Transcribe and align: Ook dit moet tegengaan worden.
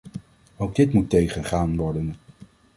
Ook 0.57 0.75
dit 0.75 0.93
moet 0.93 1.09
tegengaan 1.09 1.75
worden. 1.75 2.15